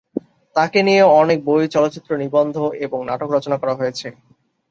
[0.55, 2.55] তাকে নিয়ে অনেক বই, চলচ্চিত্র, নিবন্ধ
[2.85, 4.07] এবং নাটক রচনা করা হয়েছে।